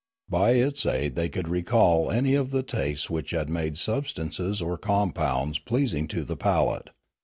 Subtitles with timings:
[0.27, 4.75] By its aid they could recall any of the tastes which had made substances or
[4.75, 6.89] compounds pleasing to the palate.